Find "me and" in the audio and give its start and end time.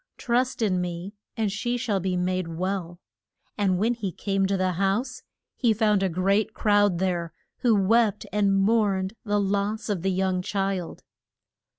0.81-1.51